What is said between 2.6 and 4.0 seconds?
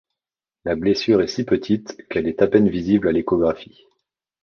visible à l'échographie.